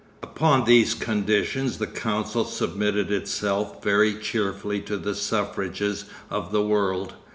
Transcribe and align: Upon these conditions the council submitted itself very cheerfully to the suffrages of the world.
Upon 0.23 0.65
these 0.65 0.95
conditions 0.95 1.77
the 1.77 1.85
council 1.85 2.43
submitted 2.43 3.11
itself 3.11 3.83
very 3.83 4.15
cheerfully 4.15 4.79
to 4.79 4.97
the 4.97 5.13
suffrages 5.13 6.05
of 6.27 6.51
the 6.51 6.63
world. 6.63 7.13